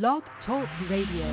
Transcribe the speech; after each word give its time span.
Blog 0.00 0.22
Talk 0.46 0.66
Radio. 0.88 1.26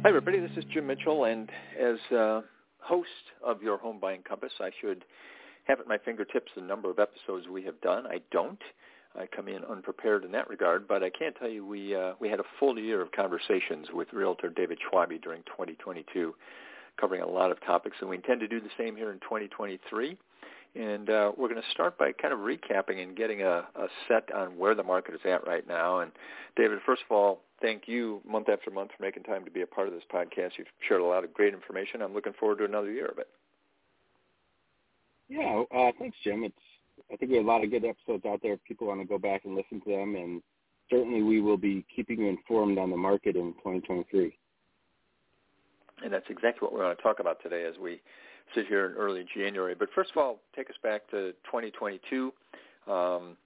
Hi, 0.00 0.08
everybody. 0.08 0.40
This 0.40 0.50
is 0.56 0.64
Jim 0.72 0.86
Mitchell, 0.86 1.24
and 1.26 1.50
as 1.78 1.98
uh, 2.16 2.40
host 2.92 3.32
of 3.42 3.62
your 3.62 3.78
Home 3.78 3.98
Buying 3.98 4.20
Compass, 4.22 4.52
I 4.60 4.70
should 4.82 5.06
have 5.64 5.80
at 5.80 5.88
my 5.88 5.96
fingertips 5.96 6.52
the 6.54 6.60
number 6.60 6.90
of 6.90 6.98
episodes 6.98 7.48
we 7.48 7.62
have 7.62 7.80
done. 7.80 8.06
I 8.06 8.20
don't. 8.30 8.60
I 9.18 9.26
come 9.34 9.48
in 9.48 9.64
unprepared 9.64 10.26
in 10.26 10.32
that 10.32 10.50
regard, 10.50 10.86
but 10.86 11.02
I 11.02 11.08
can 11.08 11.32
tell 11.32 11.48
you 11.48 11.64
we 11.64 11.94
uh, 11.94 12.12
we 12.20 12.28
had 12.28 12.38
a 12.38 12.44
full 12.60 12.78
year 12.78 13.00
of 13.00 13.10
conversations 13.12 13.88
with 13.94 14.08
Realtor 14.12 14.50
David 14.50 14.78
Schwabe 14.78 15.22
during 15.22 15.42
2022, 15.44 16.34
covering 17.00 17.22
a 17.22 17.26
lot 17.26 17.50
of 17.50 17.58
topics, 17.64 17.96
and 18.00 18.10
we 18.10 18.16
intend 18.16 18.40
to 18.40 18.48
do 18.48 18.60
the 18.60 18.68
same 18.76 18.94
here 18.94 19.10
in 19.10 19.20
2023. 19.20 20.18
And 20.74 21.10
uh, 21.10 21.32
we're 21.36 21.48
going 21.48 21.60
to 21.60 21.70
start 21.70 21.98
by 21.98 22.12
kind 22.12 22.32
of 22.32 22.40
recapping 22.40 23.02
and 23.02 23.14
getting 23.14 23.42
a, 23.42 23.66
a 23.74 23.88
set 24.08 24.34
on 24.34 24.56
where 24.56 24.74
the 24.74 24.82
market 24.82 25.14
is 25.14 25.20
at 25.24 25.46
right 25.46 25.66
now. 25.68 26.00
And 26.00 26.10
David, 26.56 26.78
first 26.86 27.02
of 27.08 27.14
all, 27.14 27.40
thank 27.60 27.82
you 27.86 28.22
month 28.26 28.48
after 28.48 28.70
month 28.70 28.90
for 28.96 29.02
making 29.02 29.24
time 29.24 29.44
to 29.44 29.50
be 29.50 29.60
a 29.60 29.66
part 29.66 29.86
of 29.86 29.92
this 29.92 30.02
podcast. 30.12 30.52
You've 30.56 30.68
shared 30.88 31.02
a 31.02 31.04
lot 31.04 31.24
of 31.24 31.34
great 31.34 31.52
information. 31.52 32.00
I'm 32.00 32.14
looking 32.14 32.32
forward 32.40 32.58
to 32.58 32.64
another 32.64 32.90
year 32.90 33.06
of 33.06 33.18
it. 33.18 33.28
Yeah, 35.28 35.62
uh, 35.74 35.92
thanks, 35.98 36.16
Jim. 36.24 36.44
It's 36.44 36.54
I 37.12 37.16
think 37.16 37.30
we 37.30 37.38
have 37.38 37.46
a 37.46 37.48
lot 37.48 37.64
of 37.64 37.70
good 37.70 37.84
episodes 37.84 38.24
out 38.26 38.40
there. 38.42 38.54
If 38.54 38.64
people 38.64 38.86
want 38.86 39.00
to 39.00 39.06
go 39.06 39.18
back 39.18 39.44
and 39.44 39.54
listen 39.54 39.80
to 39.80 39.90
them, 39.90 40.14
and 40.14 40.42
certainly 40.90 41.22
we 41.22 41.40
will 41.40 41.56
be 41.56 41.84
keeping 41.94 42.20
you 42.20 42.28
informed 42.28 42.78
on 42.78 42.90
the 42.90 42.96
market 42.96 43.36
in 43.36 43.52
2023. 43.54 44.36
And 46.04 46.12
that's 46.12 46.26
exactly 46.28 46.66
what 46.66 46.72
we 46.72 46.80
want 46.80 46.96
to 46.96 47.02
talk 47.02 47.20
about 47.20 47.42
today 47.42 47.64
as 47.64 47.74
we 47.80 48.00
sit 48.54 48.66
here 48.66 48.86
in 48.86 48.92
early 48.92 49.24
January. 49.34 49.74
But 49.74 49.88
first 49.94 50.10
of 50.10 50.16
all, 50.16 50.40
take 50.54 50.70
us 50.70 50.76
back 50.82 51.08
to 51.10 51.32
2022. 51.44 52.32
Um, 52.86 53.36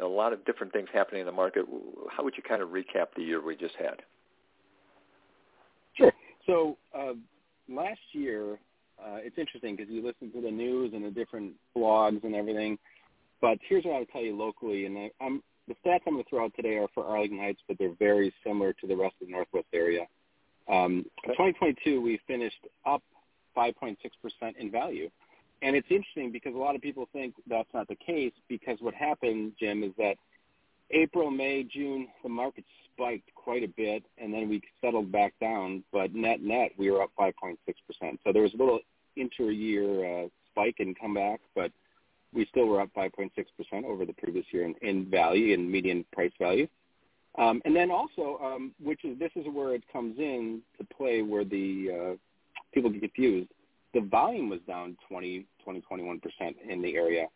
a 0.00 0.06
lot 0.06 0.32
of 0.32 0.44
different 0.44 0.72
things 0.72 0.88
happening 0.92 1.20
in 1.20 1.26
the 1.26 1.32
market. 1.32 1.66
How 2.10 2.22
would 2.24 2.34
you 2.36 2.42
kind 2.42 2.62
of 2.62 2.70
recap 2.70 3.08
the 3.16 3.22
year 3.22 3.44
we 3.44 3.56
just 3.56 3.74
had? 3.76 4.02
Sure. 5.94 6.12
So 6.46 6.76
uh, 6.96 7.12
last 7.68 8.00
year, 8.12 8.58
uh, 8.98 9.16
it's 9.18 9.38
interesting 9.38 9.76
because 9.76 9.90
you 9.90 10.04
listen 10.04 10.32
to 10.32 10.40
the 10.40 10.50
news 10.50 10.92
and 10.94 11.04
the 11.04 11.10
different 11.10 11.52
blogs 11.76 12.22
and 12.24 12.34
everything. 12.34 12.78
But 13.40 13.58
here's 13.68 13.84
what 13.84 13.94
I 13.96 13.98
would 14.00 14.10
tell 14.10 14.22
you 14.22 14.36
locally, 14.36 14.86
and 14.86 14.96
I, 14.98 15.10
I'm, 15.20 15.42
the 15.68 15.74
stats 15.74 16.00
I'm 16.06 16.14
going 16.14 16.24
to 16.24 16.30
throw 16.30 16.44
out 16.44 16.52
today 16.56 16.76
are 16.76 16.88
for 16.94 17.04
Arlington 17.04 17.38
Heights, 17.38 17.60
but 17.66 17.78
they're 17.78 17.94
very 17.98 18.32
similar 18.44 18.72
to 18.74 18.86
the 18.86 18.96
rest 18.96 19.14
of 19.20 19.28
the 19.28 19.32
Northwest 19.32 19.66
area. 19.72 20.06
Um, 20.68 21.04
Okay. 21.24 21.32
2022, 21.32 22.00
we 22.00 22.20
finished 22.26 22.66
up 22.86 23.02
5.6% 23.60 23.96
in 24.58 24.70
value. 24.70 25.10
And 25.62 25.76
it's 25.76 25.88
interesting 25.90 26.32
because 26.32 26.54
a 26.54 26.58
lot 26.58 26.74
of 26.74 26.80
people 26.80 27.06
think 27.12 27.34
that's 27.46 27.68
not 27.74 27.86
the 27.88 27.96
case 27.96 28.32
because 28.48 28.78
what 28.80 28.94
happened, 28.94 29.52
Jim, 29.60 29.82
is 29.82 29.92
that 29.98 30.14
April, 30.90 31.30
May, 31.30 31.64
June, 31.64 32.08
the 32.22 32.28
market 32.28 32.64
spiked 32.92 33.32
quite 33.34 33.62
a 33.62 33.68
bit, 33.68 34.02
and 34.18 34.32
then 34.32 34.48
we 34.48 34.62
settled 34.80 35.12
back 35.12 35.34
down. 35.40 35.84
But 35.92 36.14
net 36.14 36.42
net, 36.42 36.72
we 36.78 36.90
were 36.90 37.02
up 37.02 37.10
5.6 37.18 37.56
percent. 37.86 38.20
So 38.24 38.32
there 38.32 38.42
was 38.42 38.54
a 38.54 38.56
little 38.56 38.80
inter-year 39.16 40.24
uh, 40.24 40.28
spike 40.50 40.76
and 40.78 40.98
comeback, 40.98 41.40
but 41.54 41.70
we 42.32 42.46
still 42.46 42.66
were 42.66 42.80
up 42.80 42.90
5.6 42.96 43.30
percent 43.56 43.84
over 43.84 44.06
the 44.06 44.14
previous 44.14 44.46
year 44.50 44.64
in, 44.64 44.74
in 44.82 45.10
value 45.10 45.54
and 45.54 45.70
median 45.70 46.04
price 46.12 46.32
value. 46.38 46.66
Um, 47.38 47.62
and 47.64 47.76
then 47.76 47.90
also, 47.90 48.40
um, 48.42 48.72
which 48.82 49.04
is 49.04 49.18
this 49.18 49.30
is 49.36 49.46
where 49.52 49.74
it 49.74 49.84
comes 49.92 50.18
in 50.18 50.62
to 50.78 50.84
play, 50.96 51.22
where 51.22 51.44
the 51.44 51.90
uh, 51.90 52.16
people 52.72 52.90
get 52.90 53.00
confused. 53.00 53.48
The 53.94 54.00
volume 54.00 54.48
was 54.48 54.60
down 54.66 54.96
20, 55.08 55.46
20, 55.64 55.80
21 55.80 56.20
percent 56.20 56.56
in 56.68 56.80
the 56.82 56.94
area. 56.96 57.26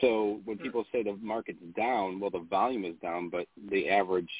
So 0.00 0.40
when 0.44 0.58
people 0.58 0.84
say 0.92 1.02
the 1.02 1.16
market's 1.20 1.62
down, 1.76 2.20
well, 2.20 2.30
the 2.30 2.46
volume 2.48 2.84
is 2.84 2.94
down, 3.02 3.30
but 3.30 3.46
the 3.70 3.88
average 3.88 4.30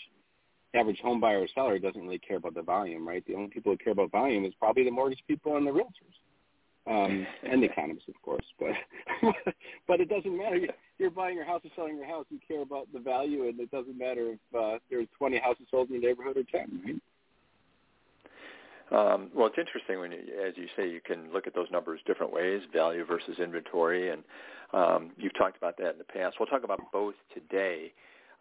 average 0.75 1.01
home 1.01 1.21
buyer 1.21 1.41
or 1.41 1.49
seller 1.55 1.79
doesn't 1.79 2.01
really 2.01 2.19
care 2.19 2.37
about 2.37 2.55
the 2.55 2.63
volume, 2.63 3.07
right? 3.07 3.25
The 3.27 3.35
only 3.35 3.49
people 3.49 3.73
who 3.73 3.79
care 3.79 3.93
about 3.93 4.11
volume 4.11 4.45
is 4.45 4.53
probably 4.59 4.85
the 4.85 4.91
mortgage 4.91 5.23
people 5.27 5.57
and 5.57 5.67
the 5.67 5.71
realtors, 5.71 6.15
um, 6.87 7.27
and 7.43 7.63
the 7.63 7.67
economists, 7.67 8.09
of 8.09 8.21
course. 8.23 8.45
But 8.59 8.73
but 9.89 10.01
it 10.01 10.09
doesn't 10.09 10.37
matter. 10.37 10.61
You're 10.99 11.11
buying 11.11 11.37
your 11.37 11.47
house 11.47 11.63
or 11.65 11.71
selling 11.75 11.97
your 11.97 12.07
house. 12.07 12.27
You 12.31 12.39
care 12.47 12.63
about 12.63 12.89
the 12.93 13.01
value, 13.01 13.49
and 13.49 13.59
it 13.59 13.71
doesn't 13.71 13.99
matter 13.99 14.33
if 14.33 14.59
uh, 14.59 14.79
there's 14.91 15.09
20 15.19 15.39
houses 15.39 15.67
sold 15.71 15.89
in 15.89 16.01
your 16.01 16.11
neighborhood 16.11 16.37
or 16.37 16.45
10, 16.45 16.83
right? 16.85 17.03
Um, 18.91 19.31
well, 19.35 19.47
it's 19.47 19.59
interesting 19.59 20.01
when, 20.01 20.13
you, 20.13 20.19
as 20.47 20.55
you 20.57 20.67
say, 20.77 20.89
you 20.89 21.01
can 21.01 21.33
look 21.33 21.47
at 21.47 21.55
those 21.55 21.69
numbers 21.71 22.01
different 22.07 22.33
ways, 22.33 22.63
value 22.73 23.05
versus 23.05 23.39
inventory, 23.39 24.11
and 24.11 24.23
um, 24.73 25.11
you've 25.17 25.37
talked 25.37 25.57
about 25.57 25.77
that 25.79 25.93
in 25.93 25.99
the 25.99 26.05
past. 26.05 26.37
We'll 26.41 26.47
talk 26.47 26.65
about 26.65 26.81
both 26.93 27.15
today. 27.35 27.93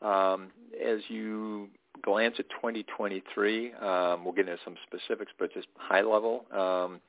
Um, 0.01 0.51
as 0.83 0.99
you 1.09 1.69
glance 2.01 2.35
at 2.39 2.49
2023, 2.49 3.73
um, 3.73 4.23
we'll 4.23 4.33
get 4.33 4.47
into 4.47 4.61
some 4.63 4.75
specifics, 4.85 5.31
but 5.37 5.53
just 5.53 5.67
high 5.77 6.01
level. 6.01 6.45
Um, 6.51 7.01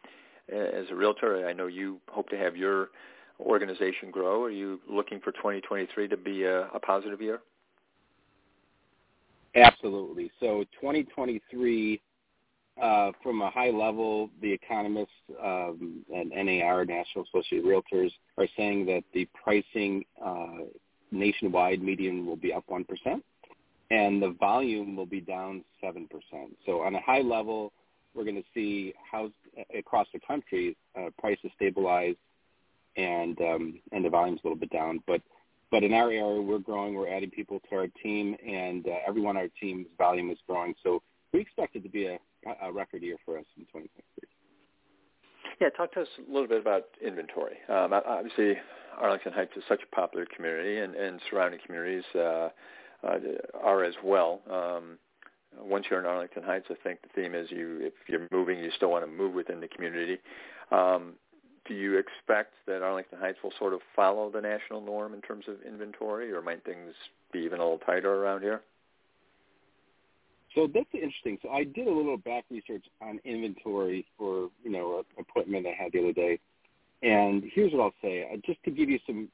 as 0.52 0.86
a 0.90 0.94
realtor, 0.94 1.46
I 1.46 1.52
know 1.52 1.66
you 1.66 2.00
hope 2.08 2.28
to 2.30 2.38
have 2.38 2.56
your 2.56 2.88
organization 3.40 4.10
grow. 4.10 4.42
Are 4.44 4.50
you 4.50 4.80
looking 4.88 5.20
for 5.20 5.32
2023 5.32 6.08
to 6.08 6.16
be 6.16 6.44
a, 6.44 6.68
a 6.68 6.80
positive 6.80 7.20
year? 7.20 7.40
Absolutely. 9.54 10.30
So 10.40 10.64
2023, 10.80 12.00
uh, 12.80 13.12
from 13.22 13.42
a 13.42 13.50
high 13.50 13.70
level, 13.70 14.30
the 14.40 14.52
economists 14.52 15.10
um, 15.42 16.04
and 16.14 16.30
NAR, 16.30 16.84
National 16.84 17.24
Associated 17.24 17.64
of 17.64 17.70
Realtors, 17.70 18.10
are 18.36 18.48
saying 18.56 18.86
that 18.86 19.02
the 19.12 19.28
pricing 19.42 20.04
uh, 20.24 20.64
nationwide 21.10 21.82
median 21.82 22.26
will 22.26 22.36
be 22.36 22.52
up 22.52 22.64
1%, 22.70 22.84
and 23.90 24.22
the 24.22 24.34
volume 24.38 24.96
will 24.96 25.06
be 25.06 25.20
down 25.20 25.64
7%. 25.82 26.06
So 26.66 26.82
on 26.82 26.94
a 26.94 27.00
high 27.00 27.22
level, 27.22 27.72
we're 28.14 28.24
going 28.24 28.36
to 28.36 28.48
see 28.54 28.92
house 29.10 29.32
across 29.76 30.06
the 30.12 30.20
country 30.20 30.76
uh, 30.98 31.10
prices 31.18 31.50
stabilize 31.56 32.16
and 32.96 33.40
um, 33.40 33.80
and 33.92 34.04
the 34.04 34.10
volume's 34.10 34.40
a 34.44 34.46
little 34.46 34.58
bit 34.58 34.70
down. 34.70 35.02
But 35.06 35.22
but 35.70 35.84
in 35.84 35.92
our 35.92 36.10
area, 36.10 36.40
we're 36.40 36.58
growing. 36.58 36.94
We're 36.94 37.08
adding 37.08 37.30
people 37.30 37.60
to 37.70 37.76
our 37.76 37.88
team, 38.02 38.36
and 38.46 38.86
uh, 38.86 38.96
everyone 39.06 39.36
on 39.36 39.42
our 39.42 39.48
team's 39.60 39.86
volume 39.96 40.30
is 40.30 40.38
growing. 40.46 40.74
So 40.82 41.02
we 41.32 41.40
expect 41.40 41.76
it 41.76 41.82
to 41.82 41.88
be 41.88 42.06
a, 42.06 42.18
a 42.62 42.72
record 42.72 43.02
year 43.02 43.16
for 43.24 43.38
us 43.38 43.44
in 43.56 43.64
2023. 43.64 44.28
Yeah, 45.60 45.70
talk 45.70 45.92
to 45.94 46.02
us 46.02 46.08
a 46.18 46.32
little 46.32 46.46
bit 46.46 46.60
about 46.60 46.84
inventory. 47.04 47.56
Um, 47.68 47.92
obviously, 47.92 48.56
Arlington 48.96 49.32
Heights 49.32 49.52
is 49.56 49.64
such 49.68 49.80
a 49.82 49.94
popular 49.94 50.26
community, 50.34 50.78
and, 50.78 50.94
and 50.94 51.20
surrounding 51.28 51.60
communities 51.64 52.04
uh, 52.14 52.48
uh, 53.04 53.18
are 53.60 53.84
as 53.84 53.94
well. 54.04 54.40
Um, 54.50 54.98
once 55.60 55.86
you're 55.90 55.98
in 55.98 56.06
Arlington 56.06 56.42
Heights, 56.44 56.66
I 56.70 56.74
think 56.82 57.00
the 57.02 57.08
theme 57.20 57.34
is 57.34 57.50
you 57.50 57.78
if 57.80 57.92
you're 58.06 58.28
moving, 58.30 58.60
you 58.60 58.70
still 58.76 58.90
want 58.90 59.04
to 59.04 59.10
move 59.10 59.34
within 59.34 59.60
the 59.60 59.68
community. 59.68 60.18
Um, 60.70 61.14
do 61.66 61.74
you 61.74 61.98
expect 61.98 62.54
that 62.66 62.82
Arlington 62.82 63.18
Heights 63.18 63.38
will 63.42 63.52
sort 63.58 63.74
of 63.74 63.80
follow 63.94 64.30
the 64.30 64.40
national 64.40 64.80
norm 64.80 65.12
in 65.12 65.20
terms 65.20 65.44
of 65.48 65.56
inventory, 65.66 66.32
or 66.32 66.40
might 66.40 66.64
things 66.64 66.94
be 67.32 67.40
even 67.40 67.58
a 67.58 67.62
little 67.62 67.78
tighter 67.78 68.14
around 68.14 68.42
here? 68.42 68.62
So 70.58 70.66
that's 70.74 70.88
interesting. 70.92 71.38
So 71.40 71.50
I 71.50 71.62
did 71.62 71.86
a 71.86 71.92
little 71.92 72.16
back 72.16 72.44
research 72.50 72.84
on 73.00 73.20
inventory 73.24 74.04
for 74.18 74.48
you 74.64 74.72
know 74.72 74.98
an 74.98 75.04
appointment 75.16 75.68
I 75.68 75.80
had 75.80 75.92
the 75.92 76.00
other 76.00 76.12
day, 76.12 76.40
and 77.00 77.44
here's 77.54 77.72
what 77.72 77.80
I'll 77.80 77.94
say, 78.02 78.28
uh, 78.32 78.38
just 78.44 78.60
to 78.64 78.72
give 78.72 78.90
you 78.90 78.98
some 79.06 79.28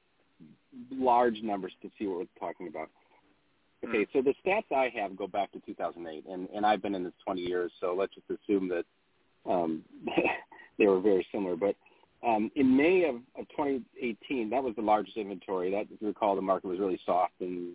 large 0.93 1.41
numbers 1.43 1.73
to 1.81 1.91
see 1.99 2.07
what 2.07 2.19
we're 2.19 2.39
talking 2.39 2.69
about. 2.69 2.91
Okay, 3.89 4.07
so 4.13 4.21
the 4.21 4.35
stats 4.45 4.71
I 4.71 4.93
have 4.95 5.17
go 5.17 5.27
back 5.27 5.51
to 5.53 5.61
2008, 5.61 6.27
and, 6.31 6.47
and 6.55 6.67
I've 6.67 6.83
been 6.83 6.95
in 6.95 7.05
this 7.05 7.13
20 7.25 7.41
years, 7.41 7.73
so 7.81 7.95
let's 7.99 8.15
just 8.15 8.27
assume 8.29 8.69
that 8.69 8.85
um, 9.51 9.83
they 10.79 10.87
were 10.87 11.01
very 11.01 11.27
similar. 11.33 11.57
But 11.57 11.75
um, 12.27 12.51
in 12.55 12.77
May 12.77 13.05
of, 13.05 13.17
of 13.39 13.49
2018, 13.57 14.51
that 14.51 14.63
was 14.63 14.75
the 14.77 14.83
largest 14.83 15.17
inventory. 15.17 15.71
That, 15.71 15.87
if 15.91 16.01
you 16.01 16.09
recall, 16.09 16.37
the 16.37 16.43
market 16.43 16.69
was 16.69 16.79
really 16.79 17.01
soft, 17.07 17.35
and 17.41 17.73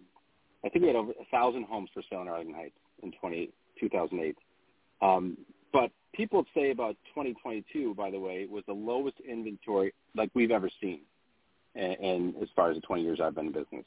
I 0.63 0.69
think 0.69 0.83
we 0.83 0.87
had 0.87 0.95
over 0.95 1.11
a 1.11 1.25
thousand 1.31 1.65
homes 1.65 1.89
for 1.95 2.03
sale 2.09 2.21
in 2.21 2.27
Arlington 2.27 2.55
Heights 2.55 2.75
in 3.03 3.11
20, 3.19 3.51
2008. 3.79 4.37
Um, 5.01 5.37
but 5.71 5.91
people 6.13 6.45
say 6.53 6.71
about 6.71 6.95
2022, 7.09 7.93
by 7.95 8.11
the 8.11 8.19
way, 8.19 8.47
was 8.49 8.63
the 8.67 8.73
lowest 8.73 9.17
inventory 9.27 9.93
like 10.15 10.29
we've 10.33 10.51
ever 10.51 10.69
seen, 10.81 11.01
and, 11.75 11.93
and 11.99 12.35
as 12.41 12.49
far 12.55 12.71
as 12.71 12.75
the 12.75 12.81
20 12.81 13.03
years 13.03 13.19
I've 13.23 13.35
been 13.35 13.47
in 13.47 13.53
business. 13.53 13.85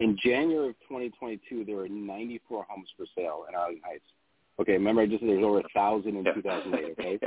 In 0.00 0.16
January 0.22 0.70
of 0.70 0.74
2022, 0.88 1.64
there 1.64 1.76
were 1.76 1.88
94 1.88 2.66
homes 2.68 2.88
for 2.96 3.04
sale 3.16 3.44
in 3.48 3.54
Arlington 3.54 3.82
Heights. 3.84 4.04
Okay, 4.60 4.72
remember 4.72 5.02
I 5.02 5.06
just 5.06 5.20
said 5.20 5.28
there 5.28 5.36
was 5.36 5.44
over 5.44 5.60
a 5.60 5.68
thousand 5.74 6.16
in 6.16 6.24
2008. 6.24 6.96
Okay, 6.98 7.18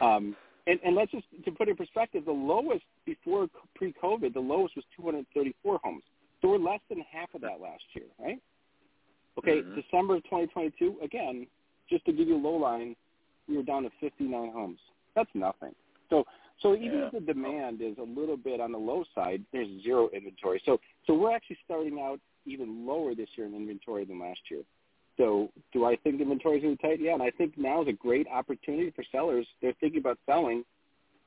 um, 0.00 0.36
and, 0.66 0.80
and 0.84 0.94
let's 0.96 1.10
just 1.12 1.24
to 1.44 1.50
put 1.52 1.68
in 1.68 1.76
perspective, 1.76 2.24
the 2.24 2.32
lowest 2.32 2.84
before 3.04 3.46
pre-COVID, 3.76 4.34
the 4.34 4.40
lowest 4.40 4.74
was 4.76 4.84
234 4.96 5.78
homes. 5.82 6.02
So 6.42 6.48
we're 6.48 6.58
less 6.58 6.80
than 6.88 7.02
half 7.10 7.32
of 7.34 7.40
that 7.42 7.60
last 7.60 7.84
year, 7.94 8.06
right? 8.20 8.38
Okay, 9.38 9.62
mm-hmm. 9.62 9.74
December 9.80 10.16
of 10.16 10.24
2022, 10.24 10.96
again, 11.02 11.46
just 11.88 12.04
to 12.06 12.12
give 12.12 12.28
you 12.28 12.36
a 12.36 12.42
low 12.42 12.56
line, 12.56 12.96
we 13.48 13.56
were 13.56 13.62
down 13.62 13.82
to 13.84 13.90
59 14.00 14.52
homes. 14.52 14.78
That's 15.14 15.30
nothing. 15.34 15.74
So 16.10 16.24
so 16.62 16.74
even 16.74 16.98
yeah. 16.98 17.06
if 17.06 17.12
the 17.12 17.20
demand 17.20 17.82
is 17.82 17.96
a 17.98 18.02
little 18.02 18.36
bit 18.36 18.60
on 18.60 18.72
the 18.72 18.78
low 18.78 19.04
side, 19.14 19.42
there's 19.52 19.68
zero 19.82 20.08
inventory. 20.12 20.60
So 20.64 20.78
so 21.06 21.14
we're 21.14 21.34
actually 21.34 21.58
starting 21.64 22.00
out 22.00 22.20
even 22.44 22.86
lower 22.86 23.14
this 23.14 23.28
year 23.36 23.46
in 23.46 23.54
inventory 23.54 24.04
than 24.04 24.20
last 24.20 24.40
year. 24.50 24.62
So 25.16 25.50
do 25.72 25.84
I 25.84 25.96
think 25.96 26.20
inventory 26.20 26.58
is 26.58 26.62
going 26.62 26.76
to 26.76 26.82
be 26.82 26.88
tight? 26.88 27.00
Yeah, 27.00 27.14
and 27.14 27.22
I 27.22 27.30
think 27.30 27.56
now 27.56 27.82
is 27.82 27.88
a 27.88 27.92
great 27.92 28.26
opportunity 28.28 28.90
for 28.90 29.04
sellers. 29.10 29.46
They're 29.62 29.74
thinking 29.80 30.00
about 30.00 30.18
selling. 30.26 30.64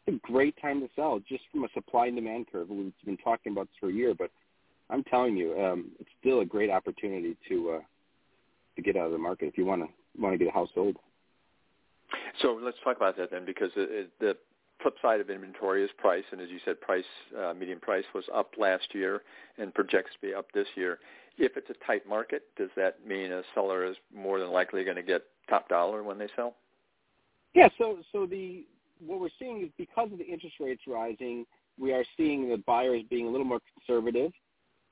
It's 0.05 0.15
a 0.15 0.31
great 0.31 0.55
time 0.61 0.79
to 0.81 0.87
sell, 0.95 1.19
just 1.27 1.43
from 1.51 1.63
a 1.63 1.69
supply 1.73 2.07
and 2.07 2.15
demand 2.15 2.47
curve. 2.51 2.69
We've 2.69 2.93
been 3.03 3.17
talking 3.17 3.51
about 3.51 3.67
this 3.67 3.75
for 3.79 3.89
a 3.89 3.93
year, 3.93 4.13
but 4.13 4.29
I'm 4.89 5.03
telling 5.03 5.35
you, 5.35 5.59
um, 5.59 5.91
it's 5.99 6.09
still 6.19 6.41
a 6.41 6.45
great 6.45 6.69
opportunity 6.69 7.35
to 7.49 7.71
uh, 7.71 7.79
to 8.83 8.91
get 8.93 8.99
out 8.99 9.07
of 9.07 9.11
the 9.11 9.17
market 9.17 9.47
if 9.47 9.57
you 9.57 9.65
want 9.65 9.81
to 9.81 9.87
want 10.21 10.33
to 10.33 10.37
get 10.37 10.47
a 10.47 10.51
house 10.51 10.69
sold. 10.73 10.97
So 12.41 12.59
let's 12.61 12.77
talk 12.83 12.97
about 12.97 13.17
that 13.17 13.31
then, 13.31 13.45
because 13.45 13.71
it, 13.75 14.09
the 14.19 14.35
flip 14.81 14.95
side 15.01 15.19
of 15.19 15.29
inventory 15.29 15.83
is 15.83 15.89
price, 15.97 16.23
and 16.31 16.41
as 16.41 16.49
you 16.49 16.59
said, 16.63 16.79
price 16.79 17.03
uh, 17.37 17.53
median 17.53 17.79
price 17.79 18.05
was 18.15 18.23
up 18.33 18.51
last 18.57 18.87
year 18.93 19.21
and 19.57 19.73
projects 19.73 20.11
to 20.13 20.27
be 20.27 20.33
up 20.33 20.51
this 20.53 20.67
year. 20.75 20.99
If 21.37 21.57
it's 21.57 21.69
a 21.69 21.85
tight 21.85 22.07
market, 22.07 22.43
does 22.57 22.69
that 22.75 23.05
mean 23.05 23.31
a 23.31 23.43
seller 23.53 23.85
is 23.85 23.95
more 24.13 24.39
than 24.39 24.51
likely 24.51 24.83
going 24.83 24.97
to 24.97 25.03
get 25.03 25.23
top 25.49 25.69
dollar 25.69 26.03
when 26.03 26.17
they 26.17 26.27
sell? 26.35 26.55
Yeah. 27.53 27.69
So 27.77 27.99
so 28.11 28.25
the 28.25 28.65
what 29.05 29.19
we're 29.19 29.29
seeing 29.39 29.63
is 29.63 29.69
because 29.77 30.11
of 30.11 30.17
the 30.17 30.25
interest 30.25 30.55
rates 30.59 30.81
rising, 30.87 31.45
we 31.79 31.93
are 31.93 32.03
seeing 32.17 32.49
the 32.49 32.57
buyers 32.57 33.03
being 33.09 33.27
a 33.27 33.29
little 33.29 33.45
more 33.45 33.61
conservative, 33.73 34.31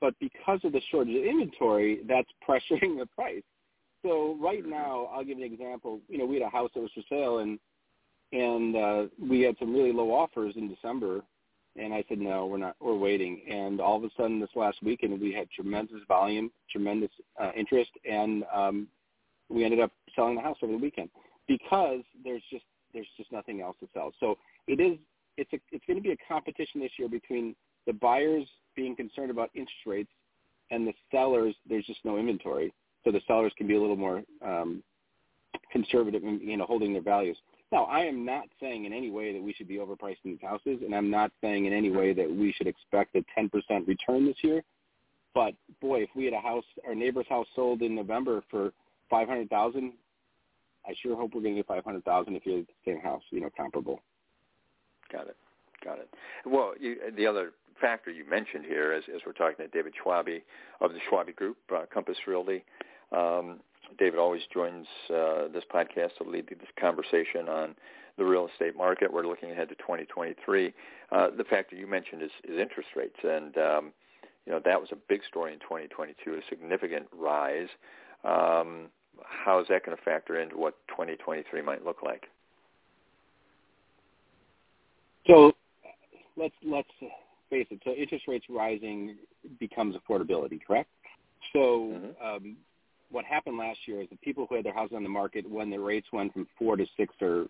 but 0.00 0.14
because 0.18 0.60
of 0.64 0.72
the 0.72 0.80
shortage 0.90 1.14
of 1.14 1.24
inventory, 1.24 2.00
that's 2.08 2.28
pressuring 2.48 2.98
the 2.98 3.06
price. 3.14 3.42
So 4.02 4.36
right 4.40 4.64
now, 4.64 5.08
I'll 5.12 5.24
give 5.24 5.38
you 5.38 5.46
an 5.46 5.52
example. 5.52 6.00
You 6.08 6.18
know, 6.18 6.26
we 6.26 6.36
had 6.36 6.44
a 6.44 6.50
house 6.50 6.70
that 6.74 6.80
was 6.80 6.90
for 6.94 7.02
sale, 7.08 7.38
and 7.38 7.58
and 8.32 8.76
uh, 8.76 9.06
we 9.20 9.40
had 9.40 9.56
some 9.58 9.72
really 9.74 9.92
low 9.92 10.12
offers 10.12 10.54
in 10.56 10.68
December, 10.68 11.22
and 11.76 11.94
I 11.94 12.04
said 12.08 12.18
no, 12.18 12.46
we're 12.46 12.58
not, 12.58 12.76
we're 12.80 12.94
waiting. 12.94 13.42
And 13.50 13.80
all 13.80 13.96
of 13.96 14.04
a 14.04 14.10
sudden, 14.16 14.38
this 14.38 14.50
last 14.54 14.78
weekend, 14.82 15.18
we 15.20 15.32
had 15.32 15.50
tremendous 15.50 16.02
volume, 16.06 16.50
tremendous 16.70 17.10
uh, 17.40 17.50
interest, 17.56 17.90
and 18.08 18.44
um, 18.54 18.88
we 19.48 19.64
ended 19.64 19.80
up 19.80 19.92
selling 20.14 20.36
the 20.36 20.42
house 20.42 20.58
over 20.62 20.72
the 20.72 20.78
weekend 20.78 21.10
because 21.46 22.00
there's 22.22 22.42
just 22.50 22.64
there's 22.92 23.08
just 23.16 23.32
nothing 23.32 23.60
else 23.60 23.76
to 23.80 23.88
sell. 23.94 24.12
So 24.20 24.38
it 24.66 24.80
is 24.80 24.98
it's 25.36 25.52
a, 25.52 25.58
it's 25.72 25.84
going 25.86 25.96
to 25.96 26.02
be 26.02 26.12
a 26.12 26.16
competition 26.28 26.80
this 26.80 26.92
year 26.98 27.08
between 27.08 27.54
the 27.86 27.92
buyers 27.92 28.46
being 28.76 28.94
concerned 28.94 29.30
about 29.30 29.50
interest 29.54 29.86
rates 29.86 30.10
and 30.70 30.86
the 30.86 30.92
sellers. 31.10 31.54
There's 31.68 31.86
just 31.86 32.00
no 32.04 32.18
inventory, 32.18 32.72
so 33.08 33.12
the 33.12 33.20
sellers 33.26 33.52
can 33.56 33.66
be 33.66 33.74
a 33.74 33.80
little 33.80 33.96
more 33.96 34.22
um, 34.44 34.82
conservative 35.72 36.22
in 36.24 36.40
you 36.42 36.58
know 36.58 36.66
holding 36.66 36.92
their 36.92 37.02
values. 37.02 37.38
Now, 37.72 37.84
I 37.84 38.00
am 38.00 38.24
not 38.24 38.44
saying 38.60 38.84
in 38.84 38.92
any 38.92 39.10
way 39.10 39.32
that 39.32 39.42
we 39.42 39.52
should 39.52 39.68
be 39.68 39.76
overpricing 39.76 40.24
these 40.24 40.38
houses, 40.42 40.80
and 40.84 40.94
I'm 40.94 41.10
not 41.10 41.30
saying 41.42 41.66
in 41.66 41.72
any 41.72 41.90
way 41.90 42.12
that 42.14 42.30
we 42.30 42.52
should 42.56 42.66
expect 42.66 43.14
a 43.14 43.24
10% 43.38 43.86
return 43.86 44.26
this 44.26 44.36
year. 44.42 44.62
But 45.34 45.52
boy, 45.80 46.02
if 46.02 46.08
we 46.16 46.24
had 46.24 46.32
a 46.32 46.40
house, 46.40 46.64
our 46.86 46.94
neighbor's 46.94 47.26
house 47.28 47.46
sold 47.54 47.82
in 47.82 47.94
November 47.94 48.42
for 48.50 48.72
500,000, 49.10 49.92
I 50.86 50.94
sure 51.02 51.14
hope 51.14 51.34
we're 51.34 51.42
going 51.42 51.56
to 51.56 51.58
get 51.58 51.66
500,000 51.66 52.36
if 52.36 52.46
you 52.46 52.56
have 52.56 52.66
the 52.66 52.90
same 52.90 53.00
house, 53.02 53.22
you 53.30 53.40
know, 53.42 53.50
comparable. 53.54 54.00
Got 55.12 55.28
it. 55.28 55.36
Got 55.84 55.98
it. 55.98 56.08
Well, 56.46 56.72
you, 56.80 56.96
the 57.14 57.26
other 57.26 57.52
factor 57.80 58.10
you 58.10 58.28
mentioned 58.28 58.64
here, 58.64 58.92
as, 58.92 59.04
as 59.14 59.20
we're 59.26 59.32
talking 59.32 59.64
to 59.64 59.68
David 59.68 59.92
Schwabe 60.02 60.40
of 60.80 60.92
the 60.92 60.98
Schwabe 61.10 61.36
Group, 61.36 61.58
uh, 61.74 61.84
Compass 61.92 62.16
Realty, 62.26 62.64
um, 63.12 63.60
David 63.98 64.18
always 64.18 64.42
joins 64.52 64.86
uh, 65.10 65.48
this 65.52 65.64
podcast 65.72 66.16
to 66.18 66.28
lead 66.28 66.48
this 66.48 66.58
conversation 66.78 67.48
on 67.48 67.74
the 68.18 68.24
real 68.24 68.48
estate 68.52 68.76
market. 68.76 69.12
We're 69.12 69.26
looking 69.26 69.50
ahead 69.50 69.68
to 69.70 69.74
2023. 69.76 70.74
Uh, 71.10 71.28
the 71.36 71.44
factor 71.44 71.76
you 71.76 71.86
mentioned 71.86 72.22
is, 72.22 72.30
is 72.44 72.58
interest 72.58 72.88
rates, 72.96 73.16
and 73.22 73.56
um, 73.56 73.92
you 74.44 74.52
know 74.52 74.60
that 74.64 74.80
was 74.80 74.90
a 74.92 74.96
big 75.08 75.20
story 75.28 75.52
in 75.52 75.58
2022, 75.60 76.34
a 76.34 76.40
significant 76.48 77.06
rise. 77.16 77.68
Um, 78.24 78.88
how 79.24 79.60
is 79.60 79.66
that 79.68 79.84
going 79.84 79.96
to 79.96 80.02
factor 80.02 80.40
into 80.40 80.56
what 80.56 80.74
2023 80.88 81.62
might 81.62 81.84
look 81.84 82.02
like? 82.02 82.26
So 85.26 85.52
let's 86.36 86.54
let's 86.64 86.88
face 87.50 87.66
it. 87.70 87.80
So 87.84 87.92
interest 87.92 88.26
rates 88.28 88.46
rising 88.48 89.16
becomes 89.60 89.96
affordability, 89.96 90.60
correct? 90.66 90.90
So 91.52 91.58
mm-hmm. 91.94 92.26
um, 92.26 92.56
what 93.10 93.24
happened 93.24 93.58
last 93.58 93.78
year 93.86 94.02
is 94.02 94.08
the 94.10 94.16
people 94.16 94.46
who 94.48 94.56
had 94.56 94.64
their 94.64 94.74
houses 94.74 94.94
on 94.96 95.02
the 95.02 95.08
market 95.08 95.48
when 95.48 95.70
the 95.70 95.78
rates 95.78 96.08
went 96.12 96.32
from 96.32 96.46
four 96.58 96.76
to 96.76 96.86
six 96.96 97.14
or 97.20 97.46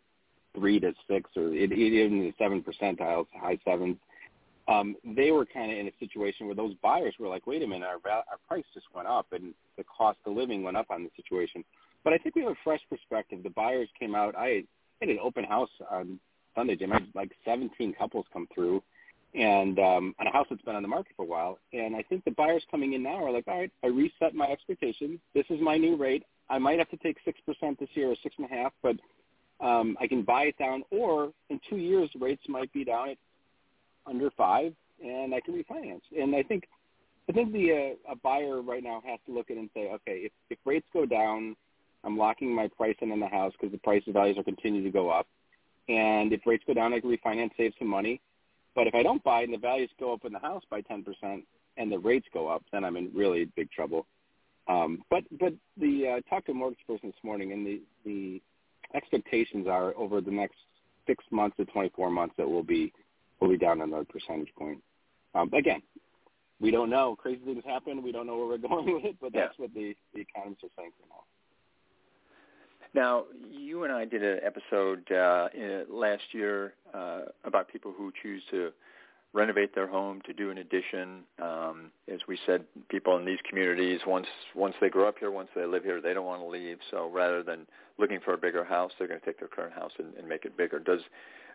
three 0.55 0.81
to 0.81 0.93
six 1.09 1.31
or 1.37 1.53
even 1.53 2.21
the 2.21 2.33
seven 2.39 2.63
percentiles, 2.63 3.27
high 3.35 3.59
sevens, 3.65 3.97
um, 4.69 4.97
they 5.17 5.31
were 5.31 5.47
kind 5.47 5.73
of 5.73 5.79
in 5.79 5.89
a 5.89 5.93
situation 5.99 6.47
where 6.47 6.55
those 6.55 6.75
buyers 6.83 7.15
were 7.19 7.29
like, 7.29 7.47
wait 7.47 7.63
a 7.63 7.67
minute, 7.67 7.87
our, 7.87 8.11
our 8.13 8.39
price 8.47 8.65
just 8.75 8.87
went 8.95 9.09
up 9.09 9.27
and 9.33 9.55
the 9.77 9.85
cost 9.85 10.19
of 10.27 10.37
living 10.37 10.63
went 10.63 10.77
up 10.77 10.91
on 10.91 11.05
the 11.05 11.11
situation. 11.17 11.65
But 12.05 12.13
I 12.13 12.19
think 12.19 12.37
we 12.37 12.43
have 12.43 12.53
a 12.53 12.65
fresh 12.65 12.81
perspective. 12.89 13.43
The 13.43 13.51
buyers 13.51 13.89
came 13.99 14.15
out. 14.15 14.37
I 14.37 14.65
had 15.01 15.09
an 15.09 15.19
open 15.23 15.45
house 15.45 15.71
on 15.91 16.21
Sunday, 16.55 16.77
Jim. 16.77 16.93
I 16.93 16.97
had 16.97 17.09
like 17.15 17.33
17 17.45 17.95
couples 17.95 18.27
come 18.33 18.47
through 18.55 18.83
and 19.35 19.79
um, 19.79 20.15
on 20.19 20.27
a 20.27 20.33
house 20.33 20.47
that's 20.49 20.63
been 20.63 20.77
on 20.77 20.83
the 20.83 20.89
market 20.89 21.13
for 21.17 21.23
a 21.23 21.29
while. 21.29 21.59
And 21.73 21.95
I 21.95 22.03
think 22.03 22.25
the 22.25 22.31
buyers 22.31 22.65
coming 22.71 22.95
in 22.95 23.03
now 23.03 23.25
are 23.25 23.31
like, 23.31 23.47
all 23.47 23.59
right, 23.59 23.73
I 23.85 23.89
reset 23.89 24.35
my 24.35 24.47
expectations. 24.47 25.21
This 25.35 25.45
is 25.51 25.61
my 25.61 25.77
new 25.77 25.97
rate. 25.97 26.25
I 26.51 26.59
might 26.59 26.79
have 26.79 26.89
to 26.91 26.97
take 26.97 27.19
six 27.25 27.39
percent 27.45 27.79
this 27.79 27.91
year 27.95 28.11
or 28.11 28.17
six 28.23 28.35
and 28.39 28.47
a 28.51 28.55
half, 28.55 28.73
but 28.83 28.97
um, 29.61 29.97
I 30.01 30.07
can 30.07 30.23
buy 30.23 30.45
it 30.45 30.59
down. 30.59 30.83
Or 30.91 31.33
in 31.51 31.61
two 31.69 31.77
years, 31.77 32.09
rates 32.19 32.43
might 32.49 32.73
be 32.73 32.85
down 32.85 33.11
at 33.11 33.19
under 34.07 34.31
five, 34.31 34.73
and 35.05 35.35
I 35.35 35.41
can 35.41 35.55
refinance. 35.55 36.01
And 36.19 36.35
I 36.35 36.43
think 36.43 36.65
I 37.29 37.33
think 37.33 37.53
the 37.53 37.73
uh, 38.09 38.13
a 38.13 38.17
buyer 38.17 38.63
right 38.63 38.83
now 38.83 39.03
has 39.07 39.19
to 39.27 39.35
look 39.35 39.51
at 39.51 39.57
it 39.57 39.61
and 39.61 39.71
say, 39.75 39.91
okay, 39.91 40.21
if, 40.25 40.33
if 40.49 40.59
rates 40.65 40.87
go 40.93 41.05
down, 41.05 41.55
I'm 42.03 42.17
locking 42.17 42.55
my 42.55 42.69
price 42.69 42.97
in 43.03 43.13
on 43.13 43.21
the 43.21 43.29
house 43.29 43.53
because 43.53 43.73
the 43.73 43.79
price 43.79 44.03
values 44.09 44.37
will 44.37 44.45
continue 44.45 44.83
to 44.83 44.91
go 44.91 45.11
up. 45.11 45.27
And 45.89 46.33
if 46.33 46.47
rates 46.47 46.65
go 46.67 46.75
down, 46.75 46.95
I 46.95 47.01
can 47.01 47.11
refinance, 47.11 47.51
save 47.57 47.73
some 47.79 47.89
money. 47.89 48.21
But 48.79 48.87
if 48.87 48.95
I 48.95 49.03
don't 49.03 49.25
buy 49.25 49.43
and 49.43 49.53
the 49.53 49.59
values 49.59 49.91
go 49.99 50.13
up 50.13 50.25
in 50.25 50.33
the 50.33 50.39
house 50.39 50.63
by 50.71 50.83
10% 50.83 51.03
and 51.79 51.91
the 51.91 51.99
rates 51.99 52.29
go 52.33 52.47
up, 52.47 52.63
then 52.71 52.85
I'm 52.85 52.97
in 52.97 53.11
really 53.13 53.47
big 53.57 53.73
trouble. 53.73 54.07
Um, 54.69 55.03
but 55.11 55.25
but 55.41 55.53
the 55.77 56.07
uh, 56.07 56.17
I 56.19 56.21
talked 56.31 56.47
to 56.47 56.53
a 56.53 56.55
mortgage 56.55 56.87
person 56.87 57.09
this 57.09 57.25
morning, 57.25 57.51
and 57.51 57.67
the 57.67 57.83
the 58.05 58.41
expectations 58.95 59.67
are 59.67 59.95
over 59.97 60.21
the 60.21 60.31
next 60.31 60.59
six 61.09 61.25
months 61.33 61.57
to 61.57 61.65
24 61.65 62.09
months 62.09 62.37
that 62.39 62.49
we'll 62.49 62.63
be 62.63 62.93
we'll 63.41 63.51
be 63.51 63.59
down 63.59 63.81
another 63.81 64.05
percentage 64.05 64.55
point. 64.57 64.81
Um, 65.35 65.53
again, 65.55 65.83
we 66.61 66.71
don't 66.71 66.89
know. 66.89 67.17
Crazy 67.17 67.41
things 67.45 67.65
happen. 67.67 68.01
We 68.01 68.13
don't 68.13 68.29
know 68.29 68.37
where 68.37 68.47
we're 68.47 68.59
going 68.69 68.95
with 68.95 69.05
it, 69.07 69.17
but 69.21 69.33
that's 69.33 69.55
yeah. 69.59 69.65
what 69.65 69.75
the, 69.75 69.97
the 70.15 70.21
economists 70.21 70.63
are 70.63 70.71
saying 70.79 70.93
for 71.01 71.09
now. 71.09 71.25
Now, 72.95 73.25
you 73.51 73.85
and 73.85 73.93
I 73.93 74.05
did 74.05 74.23
an 74.23 74.41
episode 74.43 75.11
uh, 75.13 75.49
last 75.91 76.23
year 76.33 76.75
uh, 76.95 77.23
about 77.45 77.69
people 77.69 77.93
who 77.97 78.13
choose 78.23 78.43
to 78.51 78.73
renovate 79.35 79.75
their 79.75 79.87
home 79.87 80.21
to 80.25 80.33
do 80.33 80.51
an 80.51 80.59
addition. 80.59 81.23
Um, 81.43 81.91
as 82.13 82.21
we 82.27 82.39
said, 82.47 82.65
people 82.89 83.17
in 83.19 83.25
these 83.25 83.39
communities 83.49 84.01
once 84.07 84.27
once 84.55 84.75
they 84.81 84.89
grow 84.89 85.07
up 85.07 85.17
here, 85.19 85.31
once 85.31 85.51
they 85.55 85.67
live 85.67 85.85
here, 85.85 86.01
they 86.01 86.15
don't 86.15 86.27
want 86.27 86.41
to 86.41 86.47
leave. 86.47 86.79
So 86.91 87.11
rather 87.13 87.43
than 87.43 87.67
looking 87.99 88.21
for 88.25 88.35
a 88.35 88.39
bigger 88.39 88.65
house, 88.65 88.93
they're 88.99 89.09
going 89.09 89.21
to 89.21 89.27
take 89.27 89.39
their 89.39 89.49
current 89.49 89.75
house 89.75 89.93
and, 89.99 90.15
and 90.15 90.29
make 90.29 90.45
it 90.45 90.57
bigger. 90.57 90.79
Does 90.79 91.01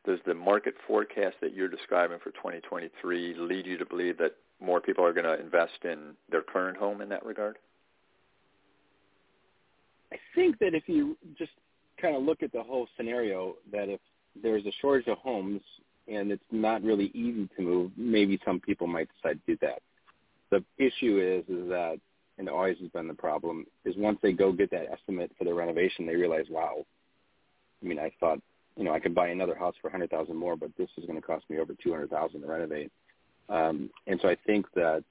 does 0.05 0.19
the 0.25 0.33
market 0.33 0.75
forecast 0.85 1.37
that 1.41 1.53
you're 1.53 1.69
describing 1.69 2.19
for 2.19 2.31
2023 2.31 3.35
lead 3.35 3.65
you 3.65 3.77
to 3.77 3.85
believe 3.85 4.17
that 4.17 4.35
more 4.59 4.81
people 4.81 5.05
are 5.05 5.13
going 5.13 5.25
to 5.25 5.39
invest 5.39 5.85
in 5.85 6.13
their 6.29 6.41
current 6.41 6.77
home 6.77 7.01
in 7.01 7.09
that 7.09 7.25
regard? 7.25 7.57
I 10.13 10.17
think 10.35 10.59
that 10.59 10.75
if 10.75 10.83
you 10.87 11.17
just 11.37 11.51
kind 11.99 12.15
of 12.15 12.23
look 12.23 12.43
at 12.43 12.51
the 12.51 12.61
whole 12.61 12.87
scenario, 12.95 13.55
that 13.71 13.89
if 13.89 13.99
there's 14.41 14.65
a 14.65 14.71
shortage 14.79 15.07
of 15.07 15.17
homes 15.17 15.61
and 16.07 16.31
it's 16.31 16.43
not 16.51 16.83
really 16.83 17.09
easy 17.15 17.49
to 17.55 17.61
move, 17.61 17.91
maybe 17.97 18.39
some 18.45 18.59
people 18.59 18.87
might 18.87 19.09
decide 19.15 19.39
to 19.45 19.55
do 19.55 19.57
that. 19.61 19.81
The 20.51 20.63
issue 20.77 21.19
is, 21.19 21.43
is 21.49 21.67
that, 21.69 21.99
and 22.37 22.47
always 22.47 22.77
has 22.79 22.89
been 22.89 23.07
the 23.07 23.13
problem, 23.13 23.65
is 23.85 23.95
once 23.97 24.19
they 24.21 24.33
go 24.33 24.51
get 24.51 24.69
that 24.71 24.91
estimate 24.91 25.31
for 25.37 25.45
the 25.45 25.53
renovation, 25.53 26.05
they 26.05 26.15
realize, 26.15 26.45
wow, 26.49 26.85
I 27.81 27.87
mean, 27.87 27.99
I 27.99 28.11
thought, 28.19 28.39
you 28.75 28.83
know, 28.83 28.93
I 28.93 28.99
could 28.99 29.15
buy 29.15 29.29
another 29.29 29.55
house 29.55 29.75
for 29.81 29.87
a 29.87 29.91
hundred 29.91 30.11
thousand 30.11 30.35
more, 30.35 30.55
but 30.55 30.71
this 30.77 30.89
is 30.97 31.05
going 31.05 31.19
to 31.19 31.25
cost 31.25 31.45
me 31.49 31.59
over 31.59 31.73
two 31.81 31.91
hundred 31.91 32.09
thousand 32.09 32.41
to 32.41 32.47
renovate. 32.47 32.91
Um, 33.49 33.89
and 34.07 34.19
so 34.21 34.29
I 34.29 34.37
think 34.45 34.65
that 34.75 35.03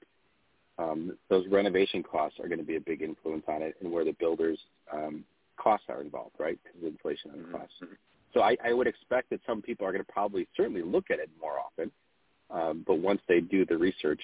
um, 0.77 1.17
those 1.29 1.45
renovation 1.47 2.03
costs 2.03 2.39
are 2.39 2.47
going 2.47 2.59
to 2.59 2.65
be 2.65 2.77
a 2.77 2.81
big 2.81 3.01
influence 3.01 3.43
on 3.47 3.61
it 3.61 3.75
and 3.81 3.91
where 3.91 4.05
the 4.05 4.15
builders' 4.19 4.59
um, 4.91 5.23
costs 5.57 5.85
are 5.89 6.01
involved, 6.01 6.35
right? 6.39 6.57
Because 6.63 6.81
of 6.81 6.91
inflation 6.91 7.31
on 7.31 7.37
mm-hmm. 7.37 7.55
costs. 7.55 7.75
so 8.33 8.41
I, 8.41 8.57
I 8.65 8.73
would 8.73 8.87
expect 8.87 9.29
that 9.29 9.39
some 9.45 9.61
people 9.61 9.85
are 9.85 9.91
going 9.91 10.03
to 10.03 10.11
probably 10.11 10.47
certainly 10.57 10.81
look 10.81 11.05
at 11.11 11.19
it 11.19 11.29
more 11.39 11.59
often. 11.59 11.91
Um, 12.49 12.83
but 12.85 12.99
once 12.99 13.21
they 13.27 13.39
do 13.39 13.65
the 13.65 13.77
research, 13.77 14.21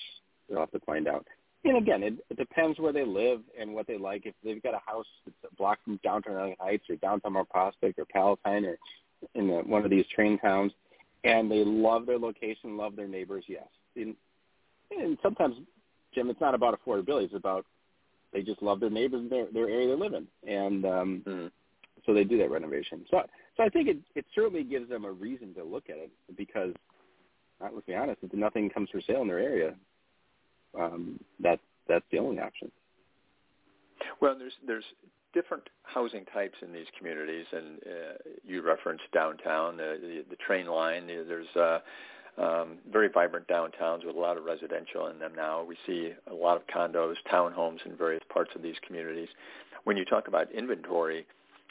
they'll 0.50 0.60
have 0.60 0.72
to 0.72 0.79
find 0.82 1.08
out. 1.08 1.25
And 1.65 1.77
again, 1.77 2.03
it, 2.03 2.13
it 2.29 2.38
depends 2.38 2.79
where 2.79 2.94
they 2.94 3.06
live 3.06 3.41
and 3.60 3.74
what 3.74 3.86
they 3.86 3.98
like. 3.98 4.25
If 4.25 4.34
they've 4.44 4.63
got 4.63 4.74
a 4.74 4.82
house 4.86 5.06
that's 5.25 5.51
a 5.51 5.56
block 5.56 5.79
from 5.84 6.00
downtown 6.03 6.56
Heights 6.60 6.86
or 6.89 6.96
downtown 6.96 7.34
Mount 7.34 7.50
Prospect 7.50 8.00
or 8.00 8.06
Palatine 8.06 8.65
or 8.65 8.77
in 9.36 9.48
the, 9.48 9.56
one 9.56 9.84
of 9.84 9.89
these 9.89 10.06
train 10.13 10.38
towns, 10.39 10.72
and 11.25 11.51
they 11.51 11.63
love 11.65 12.06
their 12.06 12.18
location, 12.18 12.77
love 12.77 12.96
their 12.96 13.08
neighbors, 13.08 13.44
yes. 13.48 13.68
And, 13.96 14.15
and 14.91 15.18
sometimes, 15.22 15.56
Jim, 16.13 16.29
it's 16.29 16.41
not 16.41 16.55
about 16.55 16.79
affordability. 16.79 17.25
It's 17.25 17.35
about 17.35 17.65
they 18.33 18.41
just 18.41 18.61
love 18.61 18.79
their 18.79 18.89
neighbors 18.89 19.21
and 19.21 19.31
their, 19.31 19.45
their 19.51 19.69
area 19.69 19.87
they 19.87 19.95
live 19.95 20.13
in, 20.13 20.27
and 20.47 20.85
um, 20.85 21.23
mm-hmm. 21.25 21.47
so 22.05 22.13
they 22.13 22.23
do 22.23 22.37
that 22.37 22.51
renovation. 22.51 23.05
So, 23.09 23.21
so 23.57 23.63
I 23.63 23.69
think 23.69 23.87
it, 23.87 23.97
it 24.15 24.25
certainly 24.35 24.63
gives 24.63 24.89
them 24.89 25.05
a 25.05 25.11
reason 25.11 25.53
to 25.55 25.63
look 25.63 25.89
at 25.89 25.97
it 25.97 26.11
because, 26.37 26.73
uh, 27.61 27.69
let's 27.73 27.85
be 27.87 27.95
honest, 27.95 28.19
if 28.21 28.33
nothing 28.33 28.69
comes 28.69 28.89
for 28.91 29.01
sale 29.01 29.21
in 29.21 29.27
their 29.27 29.39
area, 29.39 29.75
um, 30.79 31.19
that 31.39 31.59
that's 31.87 32.05
the 32.11 32.19
only 32.19 32.39
option. 32.39 32.71
Well, 34.21 34.37
there's 34.37 34.53
there's 34.65 34.85
different 35.33 35.63
housing 35.83 36.25
types 36.25 36.55
in 36.61 36.71
these 36.71 36.87
communities, 36.97 37.45
and 37.51 37.77
uh, 37.85 38.17
you 38.45 38.61
referenced 38.61 39.03
downtown, 39.13 39.79
uh, 39.79 39.95
the, 40.01 40.25
the 40.29 40.35
train 40.35 40.67
line. 40.67 41.07
There's 41.07 41.55
uh, 41.55 41.79
um, 42.39 42.77
very 42.91 43.10
vibrant 43.10 43.48
downtowns 43.48 44.05
with 44.05 44.15
a 44.15 44.19
lot 44.19 44.38
of 44.38 44.46
residential 44.46 45.08
in 45.08 45.19
them 45.19 45.34
now. 45.36 45.63
We 45.63 45.75
see 45.86 46.13
a 46.29 46.34
lot 46.34 46.55
of 46.55 46.65
condos, 46.67 47.15
townhomes 47.31 47.86
in 47.86 47.98
various 47.98 48.24
parts 48.31 48.51
of 48.55 48.62
these 48.62 48.75
communities. 48.86 49.27
When 49.84 49.98
you 49.98 50.05
talk 50.05 50.27
about 50.27 50.51
inventory, 50.51 51.25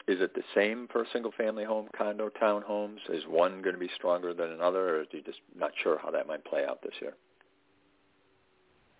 is 0.06 0.20
it 0.20 0.34
the 0.34 0.42
same 0.54 0.86
for 0.90 1.06
single-family 1.12 1.64
home, 1.64 1.88
condo, 1.96 2.30
townhomes? 2.40 2.98
Is 3.10 3.24
one 3.26 3.62
going 3.62 3.74
to 3.74 3.80
be 3.80 3.90
stronger 3.96 4.34
than 4.34 4.50
another, 4.50 4.96
or 4.96 5.00
are 5.00 5.04
you 5.10 5.22
just 5.22 5.40
not 5.56 5.70
sure 5.82 5.98
how 6.02 6.10
that 6.10 6.26
might 6.26 6.44
play 6.44 6.64
out 6.66 6.82
this 6.82 6.94
year? 7.00 7.14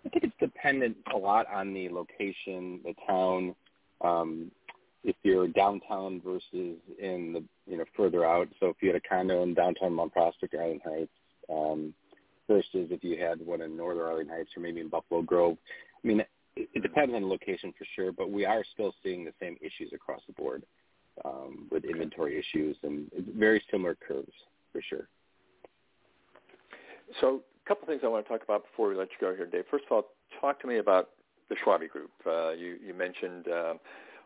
I 0.05 0.09
think 0.09 0.23
it's 0.23 0.35
dependent 0.39 0.97
a 1.13 1.17
lot 1.17 1.45
on 1.53 1.73
the 1.73 1.89
location, 1.89 2.79
the 2.83 2.93
town. 3.07 3.55
Um, 4.01 4.51
if 5.03 5.15
you're 5.23 5.47
downtown 5.47 6.21
versus 6.23 6.77
in 6.99 7.33
the 7.33 7.43
you 7.67 7.77
know 7.77 7.85
further 7.95 8.25
out. 8.25 8.47
So 8.59 8.67
if 8.67 8.77
you 8.81 8.89
had 8.89 8.97
a 8.97 9.07
condo 9.07 9.43
in 9.43 9.53
downtown 9.53 9.93
Mount 9.93 10.13
Prospect, 10.13 10.53
Arlington 10.53 10.91
Heights, 10.91 11.11
um, 11.51 11.93
versus 12.47 12.89
if 12.91 13.03
you 13.03 13.17
had 13.23 13.45
one 13.45 13.61
in 13.61 13.77
Northern 13.77 14.05
Arlington 14.05 14.35
Heights 14.35 14.49
or 14.57 14.61
maybe 14.61 14.81
in 14.81 14.89
Buffalo 14.89 15.21
Grove. 15.21 15.57
I 16.03 16.07
mean, 16.07 16.21
it, 16.55 16.69
it 16.73 16.81
depends 16.81 17.13
on 17.13 17.21
the 17.21 17.27
location 17.27 17.73
for 17.77 17.85
sure, 17.95 18.11
but 18.11 18.31
we 18.31 18.45
are 18.45 18.63
still 18.73 18.93
seeing 19.03 19.23
the 19.23 19.33
same 19.39 19.55
issues 19.61 19.91
across 19.93 20.21
the 20.27 20.33
board 20.33 20.63
um, 21.25 21.67
with 21.71 21.85
inventory 21.85 22.39
issues 22.39 22.77
and 22.83 23.09
very 23.37 23.63
similar 23.71 23.95
curves 23.95 24.31
for 24.71 24.81
sure. 24.89 25.07
So 27.21 27.41
a 27.65 27.67
couple 27.67 27.87
things 27.87 28.01
I 28.03 28.07
want 28.07 28.25
to 28.25 28.29
talk 28.31 28.43
about 28.43 28.63
before 28.63 28.89
we 28.89 28.95
let 28.95 29.09
you 29.09 29.27
go 29.27 29.35
here, 29.35 29.45
Dave. 29.45 29.65
First 29.69 29.85
of 29.85 29.91
all, 29.91 30.03
talk 30.39 30.59
to 30.61 30.67
me 30.67 30.77
about 30.77 31.09
the 31.49 31.55
Schwabe 31.65 31.89
Group. 31.89 32.11
Uh, 32.25 32.51
you, 32.51 32.77
you 32.85 32.93
mentioned 32.93 33.47
uh, 33.47 33.73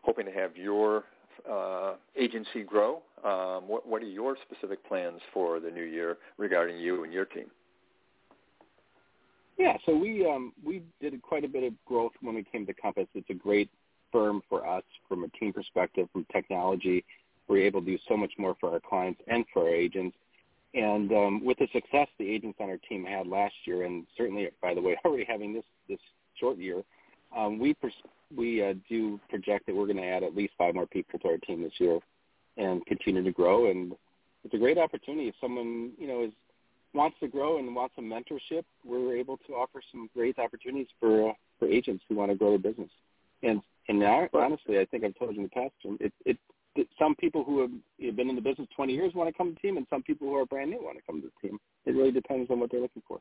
hoping 0.02 0.26
to 0.26 0.32
have 0.32 0.56
your 0.56 1.04
uh, 1.50 1.94
agency 2.16 2.62
grow. 2.62 3.02
Um, 3.24 3.68
what, 3.68 3.86
what 3.86 4.02
are 4.02 4.06
your 4.06 4.36
specific 4.48 4.86
plans 4.86 5.20
for 5.32 5.60
the 5.60 5.70
new 5.70 5.84
year 5.84 6.18
regarding 6.38 6.78
you 6.78 7.04
and 7.04 7.12
your 7.12 7.24
team? 7.24 7.46
Yeah, 9.58 9.76
so 9.86 9.96
we 9.96 10.26
um, 10.26 10.52
we 10.64 10.82
did 11.00 11.20
quite 11.22 11.44
a 11.44 11.48
bit 11.48 11.62
of 11.62 11.72
growth 11.86 12.12
when 12.20 12.34
we 12.34 12.42
came 12.42 12.66
to 12.66 12.74
Compass. 12.74 13.06
It's 13.14 13.30
a 13.30 13.34
great 13.34 13.70
firm 14.10 14.42
for 14.48 14.66
us 14.66 14.82
from 15.08 15.24
a 15.24 15.28
team 15.28 15.52
perspective, 15.52 16.08
from 16.12 16.26
technology. 16.32 17.04
We're 17.46 17.64
able 17.64 17.80
to 17.80 17.86
do 17.86 17.98
so 18.08 18.16
much 18.16 18.32
more 18.38 18.56
for 18.58 18.72
our 18.72 18.80
clients 18.80 19.20
and 19.28 19.44
for 19.52 19.64
our 19.64 19.74
agents. 19.74 20.16
And 20.74 21.12
um, 21.12 21.44
with 21.44 21.58
the 21.58 21.68
success 21.72 22.08
the 22.18 22.28
agents 22.28 22.58
on 22.60 22.68
our 22.68 22.78
team 22.88 23.04
had 23.04 23.28
last 23.28 23.54
year, 23.64 23.84
and 23.84 24.06
certainly, 24.16 24.48
by 24.60 24.74
the 24.74 24.80
way, 24.80 24.96
already 25.04 25.24
having 25.24 25.54
this 25.54 25.64
this 25.88 26.00
short 26.40 26.58
year, 26.58 26.82
um, 27.36 27.58
we 27.58 27.74
pers- 27.74 27.92
we 28.34 28.62
uh, 28.62 28.74
do 28.88 29.20
project 29.28 29.66
that 29.66 29.74
we're 29.74 29.86
going 29.86 29.98
to 29.98 30.04
add 30.04 30.22
at 30.22 30.34
least 30.34 30.54
five 30.58 30.74
more 30.74 30.86
people 30.86 31.18
to 31.20 31.28
our 31.28 31.38
team 31.38 31.62
this 31.62 31.72
year 31.78 31.98
and 32.56 32.84
continue 32.86 33.22
to 33.22 33.32
grow. 33.32 33.70
And 33.70 33.92
it's 34.44 34.54
a 34.54 34.58
great 34.58 34.78
opportunity 34.78 35.28
if 35.28 35.34
someone 35.40 35.92
you 35.98 36.06
know 36.06 36.24
is 36.24 36.32
wants 36.92 37.16
to 37.20 37.28
grow 37.28 37.58
and 37.58 37.74
wants 37.74 37.96
some 37.96 38.04
mentorship. 38.04 38.64
We're 38.84 39.16
able 39.16 39.38
to 39.48 39.54
offer 39.54 39.82
some 39.90 40.08
great 40.14 40.38
opportunities 40.38 40.88
for 41.00 41.30
uh, 41.30 41.32
for 41.58 41.68
agents 41.68 42.04
who 42.08 42.16
want 42.16 42.30
to 42.30 42.36
grow 42.36 42.50
their 42.50 42.72
business. 42.72 42.90
And 43.42 43.60
and 43.88 43.98
now, 43.98 44.28
honestly, 44.32 44.78
I 44.78 44.86
think 44.86 45.04
I've 45.04 45.18
told 45.18 45.34
you 45.34 45.42
in 45.42 45.44
the 45.44 45.50
past, 45.50 45.74
it, 46.00 46.12
it, 46.24 46.38
it 46.74 46.88
some 46.98 47.14
people 47.16 47.44
who 47.44 47.60
have 47.60 48.16
been 48.16 48.30
in 48.30 48.34
the 48.34 48.40
business 48.40 48.66
20 48.74 48.94
years 48.94 49.12
want 49.14 49.28
to 49.28 49.36
come 49.36 49.48
to 49.48 49.54
the 49.54 49.60
team, 49.60 49.76
and 49.76 49.86
some 49.90 50.02
people 50.02 50.28
who 50.28 50.36
are 50.36 50.46
brand 50.46 50.70
new 50.70 50.82
want 50.82 50.96
to 50.96 51.02
come 51.06 51.20
to 51.20 51.28
the 51.28 51.48
team. 51.48 51.58
It 51.84 51.94
really 51.94 52.12
depends 52.12 52.50
on 52.50 52.60
what 52.60 52.70
they're 52.70 52.80
looking 52.80 53.02
for. 53.06 53.20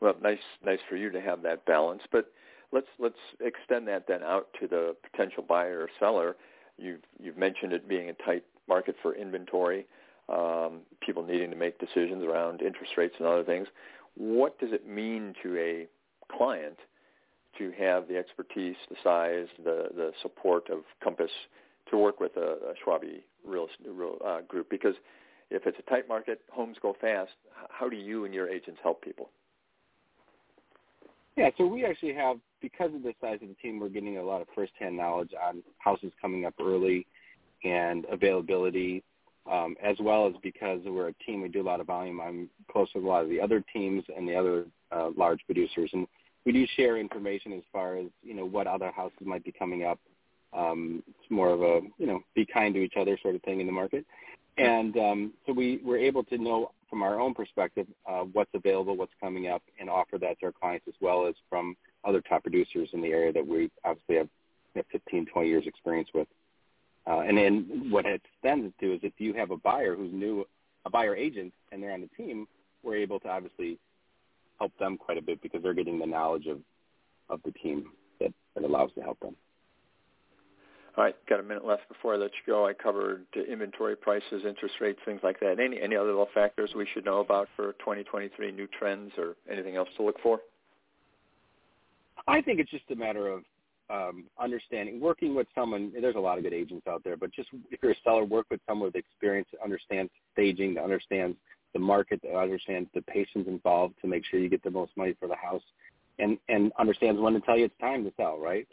Well, 0.00 0.14
nice, 0.22 0.38
nice 0.64 0.78
for 0.88 0.96
you 0.96 1.10
to 1.10 1.20
have 1.20 1.42
that 1.42 1.64
balance, 1.66 2.02
but 2.12 2.30
let's 2.72 2.86
let's 2.98 3.18
extend 3.40 3.88
that 3.88 4.06
then 4.06 4.22
out 4.22 4.48
to 4.60 4.66
the 4.66 4.94
potential 5.10 5.42
buyer 5.42 5.80
or 5.80 5.88
seller. 5.98 6.36
You've 6.76 7.00
you've 7.20 7.36
mentioned 7.36 7.72
it 7.72 7.88
being 7.88 8.10
a 8.10 8.14
tight 8.24 8.44
market 8.68 8.96
for 9.02 9.14
inventory, 9.14 9.86
um, 10.28 10.80
people 11.00 11.22
needing 11.22 11.50
to 11.50 11.56
make 11.56 11.78
decisions 11.78 12.22
around 12.22 12.62
interest 12.62 12.92
rates 12.96 13.14
and 13.18 13.26
other 13.26 13.44
things. 13.44 13.68
What 14.16 14.58
does 14.58 14.72
it 14.72 14.86
mean 14.88 15.34
to 15.42 15.56
a 15.56 15.86
client 16.36 16.76
to 17.58 17.72
have 17.78 18.08
the 18.08 18.16
expertise, 18.16 18.76
the 18.88 18.96
size, 19.02 19.46
the 19.64 19.88
the 19.94 20.12
support 20.22 20.68
of 20.70 20.80
Compass 21.02 21.30
to 21.90 21.96
work 21.96 22.20
with 22.20 22.36
a, 22.36 22.40
a 22.40 22.74
Schwabe 22.84 23.22
real, 23.44 23.68
real 23.86 24.18
uh, 24.24 24.40
group? 24.42 24.68
Because 24.70 24.94
if 25.50 25.66
it's 25.66 25.78
a 25.78 25.90
tight 25.90 26.06
market, 26.06 26.42
homes 26.50 26.76
go 26.82 26.94
fast. 27.00 27.32
How 27.70 27.88
do 27.88 27.96
you 27.96 28.24
and 28.24 28.34
your 28.34 28.48
agents 28.48 28.80
help 28.82 29.02
people? 29.02 29.30
Yeah, 31.36 31.50
so 31.56 31.66
we 31.66 31.84
actually 31.84 32.14
have, 32.14 32.36
because 32.60 32.94
of 32.94 33.02
the 33.02 33.14
size 33.20 33.38
of 33.42 33.48
the 33.48 33.54
team, 33.54 33.78
we're 33.78 33.88
getting 33.88 34.18
a 34.18 34.22
lot 34.22 34.40
of 34.40 34.48
firsthand 34.54 34.96
knowledge 34.96 35.30
on 35.42 35.62
houses 35.78 36.12
coming 36.20 36.44
up 36.44 36.54
early 36.60 37.06
and 37.64 38.04
availability, 38.10 39.02
um, 39.50 39.76
as 39.82 39.96
well 40.00 40.26
as 40.26 40.34
because 40.42 40.80
we're 40.84 41.08
a 41.08 41.14
team, 41.26 41.42
we 41.42 41.48
do 41.48 41.62
a 41.62 41.62
lot 41.62 41.80
of 41.80 41.86
volume. 41.86 42.20
I'm 42.20 42.48
close 42.70 42.88
with 42.94 43.04
a 43.04 43.06
lot 43.06 43.24
of 43.24 43.30
the 43.30 43.40
other 43.40 43.64
teams 43.72 44.04
and 44.14 44.28
the 44.28 44.34
other 44.34 44.66
uh, 44.92 45.10
large 45.16 45.40
producers, 45.46 45.90
and 45.92 46.06
we 46.44 46.52
do 46.52 46.66
share 46.76 46.96
information 46.96 47.52
as 47.52 47.62
far 47.72 47.96
as 47.96 48.06
you 48.22 48.34
know 48.34 48.46
what 48.46 48.66
other 48.66 48.90
houses 48.90 49.18
might 49.20 49.44
be 49.44 49.52
coming 49.52 49.84
up. 49.84 49.98
Um, 50.56 51.02
it's 51.08 51.30
more 51.30 51.50
of 51.50 51.62
a 51.62 51.80
you 51.98 52.06
know 52.06 52.20
be 52.34 52.46
kind 52.46 52.74
to 52.74 52.80
each 52.80 52.94
other 52.98 53.18
sort 53.22 53.34
of 53.34 53.42
thing 53.42 53.60
in 53.60 53.66
the 53.66 53.72
market, 53.72 54.04
and 54.58 54.96
um, 54.96 55.32
so 55.46 55.52
we 55.52 55.80
were 55.84 55.98
able 55.98 56.24
to 56.24 56.38
know 56.38 56.72
from 56.88 57.02
our 57.02 57.20
own 57.20 57.34
perspective 57.34 57.86
uh, 58.08 58.20
what's 58.32 58.50
available, 58.54 58.96
what's 58.96 59.12
coming 59.20 59.48
up, 59.48 59.62
and 59.78 59.90
offer 59.90 60.18
that 60.18 60.38
to 60.40 60.46
our 60.46 60.52
clients 60.52 60.86
as 60.88 60.94
well 61.00 61.26
as 61.26 61.34
from 61.48 61.76
other 62.04 62.20
top 62.20 62.42
producers 62.42 62.88
in 62.92 63.02
the 63.02 63.08
area 63.08 63.32
that 63.32 63.46
we 63.46 63.70
obviously 63.84 64.16
have, 64.16 64.28
have 64.74 64.86
15, 64.92 65.26
20 65.26 65.48
years 65.48 65.64
experience 65.66 66.08
with. 66.14 66.28
Uh, 67.06 67.20
and 67.20 67.38
then 67.38 67.86
what 67.90 68.06
it 68.06 68.20
extends 68.24 68.72
to 68.80 68.94
is 68.94 69.00
if 69.02 69.14
you 69.18 69.32
have 69.32 69.50
a 69.50 69.56
buyer 69.56 69.94
who's 69.94 70.12
new, 70.12 70.44
a 70.84 70.90
buyer 70.90 71.16
agent, 71.16 71.52
and 71.72 71.82
they're 71.82 71.92
on 71.92 72.00
the 72.00 72.22
team, 72.22 72.46
we're 72.82 72.96
able 72.96 73.18
to 73.20 73.28
obviously 73.28 73.78
help 74.58 74.76
them 74.78 74.96
quite 74.96 75.18
a 75.18 75.22
bit 75.22 75.40
because 75.42 75.62
they're 75.62 75.74
getting 75.74 75.98
the 75.98 76.06
knowledge 76.06 76.46
of, 76.46 76.58
of 77.30 77.40
the 77.44 77.52
team 77.52 77.86
that, 78.20 78.32
that 78.54 78.64
allows 78.64 78.92
to 78.94 79.00
help 79.00 79.18
them. 79.20 79.36
All 80.98 81.04
right, 81.04 81.14
got 81.28 81.38
a 81.38 81.44
minute 81.44 81.64
left 81.64 81.88
before 81.88 82.14
I 82.14 82.16
let 82.16 82.32
you 82.32 82.52
go. 82.52 82.66
I 82.66 82.72
covered 82.72 83.24
inventory 83.48 83.94
prices, 83.94 84.42
interest 84.44 84.74
rates, 84.80 84.98
things 85.04 85.20
like 85.22 85.38
that. 85.38 85.60
Any 85.60 85.80
any 85.80 85.94
other 85.94 86.08
little 86.08 86.26
factors 86.34 86.72
we 86.74 86.88
should 86.92 87.04
know 87.04 87.20
about 87.20 87.48
for 87.54 87.74
2023 87.74 88.50
new 88.50 88.66
trends 88.66 89.12
or 89.16 89.36
anything 89.48 89.76
else 89.76 89.88
to 89.96 90.02
look 90.02 90.16
for? 90.20 90.40
I 92.26 92.42
think 92.42 92.58
it's 92.58 92.72
just 92.72 92.90
a 92.90 92.96
matter 92.96 93.28
of 93.28 93.44
um, 93.88 94.24
understanding, 94.40 95.00
working 95.00 95.36
with 95.36 95.46
someone. 95.54 95.92
There's 96.00 96.16
a 96.16 96.18
lot 96.18 96.36
of 96.36 96.42
good 96.42 96.52
agents 96.52 96.88
out 96.88 97.04
there, 97.04 97.16
but 97.16 97.32
just 97.32 97.48
if 97.70 97.78
you're 97.80 97.92
a 97.92 98.00
seller, 98.02 98.24
work 98.24 98.46
with 98.50 98.60
someone 98.68 98.88
with 98.88 98.96
experience 98.96 99.46
that 99.52 99.62
understands 99.62 100.10
staging, 100.32 100.74
that 100.74 100.82
understands 100.82 101.36
the 101.74 101.78
market, 101.78 102.20
that 102.24 102.36
understands 102.36 102.90
the 102.92 103.02
patience 103.02 103.46
involved 103.46 103.94
to 104.00 104.08
make 104.08 104.24
sure 104.24 104.40
you 104.40 104.48
get 104.48 104.64
the 104.64 104.70
most 104.70 104.90
money 104.96 105.14
for 105.20 105.28
the 105.28 105.36
house, 105.36 105.62
and 106.18 106.38
and 106.48 106.72
understands 106.76 107.20
when 107.20 107.34
to 107.34 107.40
tell 107.42 107.56
you 107.56 107.66
it's 107.66 107.80
time 107.80 108.02
to 108.02 108.12
sell. 108.16 108.36
Right. 108.36 108.66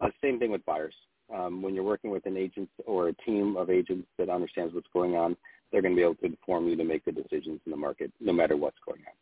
Uh, 0.00 0.08
same 0.22 0.38
thing 0.38 0.50
with 0.50 0.64
buyers 0.64 0.94
um, 1.34 1.62
when 1.62 1.74
you're 1.74 1.84
working 1.84 2.10
with 2.10 2.26
an 2.26 2.36
agent 2.36 2.68
or 2.86 3.08
a 3.08 3.12
team 3.14 3.56
of 3.56 3.70
agents 3.70 4.08
that 4.18 4.28
understands 4.28 4.74
what's 4.74 4.86
going 4.92 5.14
on, 5.16 5.36
they're 5.70 5.82
going 5.82 5.94
to 5.94 5.96
be 5.96 6.02
able 6.02 6.14
to 6.16 6.26
inform 6.26 6.68
you 6.68 6.76
to 6.76 6.84
make 6.84 7.04
the 7.04 7.12
decisions 7.12 7.60
in 7.66 7.70
the 7.70 7.76
market, 7.76 8.10
no 8.20 8.32
matter 8.32 8.56
what's 8.56 8.78
going 8.86 9.00
on. 9.00 9.12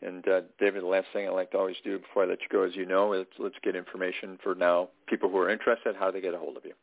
And 0.00 0.26
uh, 0.28 0.40
David, 0.60 0.82
the 0.82 0.86
last 0.86 1.08
thing 1.12 1.26
I 1.26 1.30
like 1.30 1.50
to 1.50 1.58
always 1.58 1.76
do 1.82 1.98
before 1.98 2.22
I 2.22 2.26
let 2.26 2.40
you 2.40 2.46
go, 2.50 2.62
as 2.62 2.76
you 2.76 2.86
know, 2.86 3.12
is 3.14 3.26
let's 3.38 3.56
get 3.64 3.74
information 3.74 4.38
for 4.42 4.54
now 4.54 4.90
people 5.08 5.28
who 5.28 5.38
are 5.38 5.50
interested, 5.50 5.96
how 5.98 6.10
they 6.10 6.20
get 6.20 6.34
a 6.34 6.38
hold 6.38 6.56
of 6.56 6.64
you. 6.64 6.74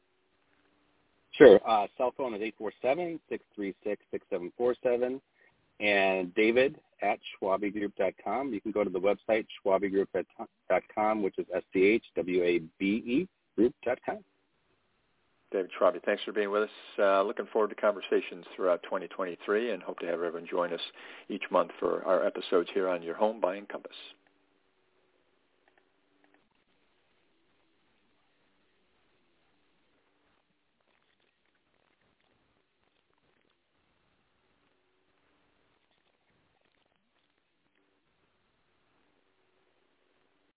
Sure. 1.32 1.60
Uh, 1.68 1.88
cell 1.98 2.14
phone 2.18 2.34
is 2.34 2.42
eight 2.42 2.56
four 2.58 2.72
seven 2.82 3.20
six 3.30 3.44
three 3.56 3.74
six 3.84 4.02
six 4.12 4.26
seven 4.30 4.52
four 4.58 4.76
seven, 4.84 5.22
and 5.80 6.34
David 6.36 6.80
at 7.02 7.20
schwabegroup.com. 7.42 8.54
You 8.54 8.62
can 8.62 8.72
go 8.72 8.84
to 8.84 8.90
the 8.90 9.00
website 9.00 9.46
schwabegroup.com, 9.66 11.24
which 11.24 11.38
is 11.38 11.46
S-C-H-W-A-B-E 11.54 13.28
group.com. 13.56 14.18
David 15.52 15.72
Schwabe, 15.80 16.04
thanks 16.04 16.24
for 16.24 16.34
being 16.34 16.52
with 16.52 16.64
us. 16.64 16.70
Uh, 17.00 17.22
looking 17.22 17.46
forward 17.54 17.70
to 17.70 17.76
conversations 17.76 18.46
throughout 18.56 18.84
2023 18.84 19.72
and 19.72 19.82
hope 19.82 20.00
to 20.00 20.06
have 20.06 20.16
everyone 20.16 20.46
join 20.50 20.74
us 20.74 20.82
each 21.30 21.44
month 21.50 21.72
for 21.80 22.04
our 22.04 22.26
episodes 22.26 22.70
here 22.74 22.90
on 22.90 23.02
Your 23.02 23.16
Home 23.16 23.40
Buying 23.40 23.66
Compass. 23.68 23.96